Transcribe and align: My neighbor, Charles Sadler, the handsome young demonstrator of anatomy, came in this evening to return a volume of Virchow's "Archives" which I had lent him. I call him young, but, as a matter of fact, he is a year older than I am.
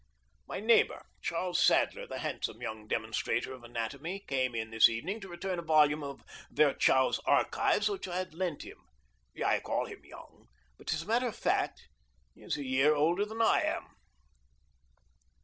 My 0.47 0.59
neighbor, 0.59 1.05
Charles 1.21 1.61
Sadler, 1.61 2.07
the 2.07 2.17
handsome 2.17 2.59
young 2.59 2.87
demonstrator 2.87 3.53
of 3.53 3.63
anatomy, 3.63 4.17
came 4.21 4.55
in 4.55 4.71
this 4.71 4.89
evening 4.89 5.19
to 5.19 5.27
return 5.27 5.59
a 5.59 5.61
volume 5.61 6.01
of 6.01 6.23
Virchow's 6.49 7.19
"Archives" 7.27 7.87
which 7.87 8.07
I 8.07 8.17
had 8.17 8.33
lent 8.33 8.63
him. 8.63 8.79
I 9.45 9.59
call 9.59 9.85
him 9.85 10.03
young, 10.03 10.47
but, 10.75 10.91
as 10.91 11.03
a 11.03 11.07
matter 11.07 11.27
of 11.27 11.35
fact, 11.35 11.87
he 12.33 12.41
is 12.41 12.57
a 12.57 12.65
year 12.65 12.95
older 12.95 13.27
than 13.27 13.43
I 13.43 13.61
am. 13.61 13.95